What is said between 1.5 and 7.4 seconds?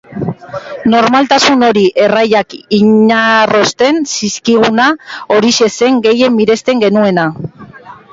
hori, erraiak inarrosten zizkiguna, horixe zen gehien miresten genuena.